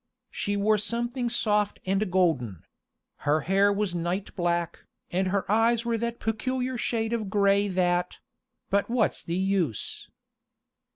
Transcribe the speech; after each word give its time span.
She 0.31 0.57
wore 0.57 0.79
something 0.79 1.29
soft 1.29 1.79
and 1.85 2.09
golden; 2.11 2.63
her 3.17 3.41
hair 3.41 3.71
was 3.71 3.93
night 3.93 4.35
black, 4.35 4.79
and 5.11 5.27
her 5.27 5.45
eyes 5.51 5.85
were 5.85 5.99
that 5.99 6.19
peculiar 6.19 6.75
shade 6.75 7.13
of 7.13 7.29
gray 7.29 7.67
that 7.67 8.17
but 8.71 8.89
what's 8.89 9.21
the 9.21 9.35
use? 9.35 10.09